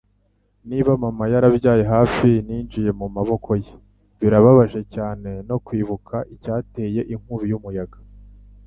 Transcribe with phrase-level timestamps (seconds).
[0.69, 3.71] Niba mama yarabaye hafi ninjiye mu maboko ye,
[4.19, 7.99] birababaje cyane no kwibuka icyateye inkubi y'umuyaga.